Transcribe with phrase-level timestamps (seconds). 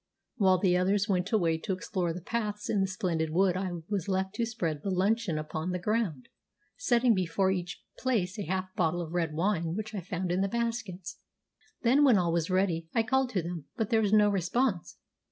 [0.37, 4.07] While the others went away to explore the paths in the splendid wood I was
[4.07, 6.27] left to spread the luncheon upon the ground,
[6.75, 10.47] setting before each place a half bottle of red wine which I found in the
[10.49, 11.19] baskets.
[11.83, 14.97] Then, when all was ready, I called to them, but there was no response.